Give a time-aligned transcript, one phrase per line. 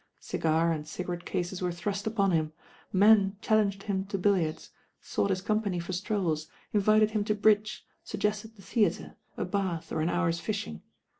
[0.19, 2.53] Cigar and cigarette<ases were thrust upon him,
[2.91, 8.55] men challenged him to billiards, sought his company for stroUs, invited him to bridge, suggested
[8.55, 10.81] the theatre, a bathe or an hour's fishing.